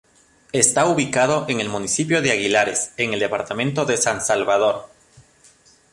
Está 0.51 0.87
ubicado 0.87 1.45
en 1.47 1.59
el 1.59 1.69
municipio 1.69 2.23
de 2.23 2.31
Aguilares 2.31 2.91
en 2.97 3.13
el 3.13 3.19
departamento 3.19 3.85
de 3.85 3.97
San 3.97 4.19
Salvador. 4.25 4.89